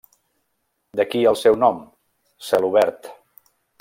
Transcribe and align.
D'aquí 0.99 1.21
el 1.33 1.37
seu 1.41 1.59
nom: 1.65 1.77
celobert. 2.49 3.11